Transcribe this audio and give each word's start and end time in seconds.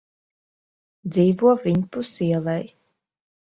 Dzīvo 1.17 1.51
viņpus 1.67 2.15
ielai. 2.29 2.59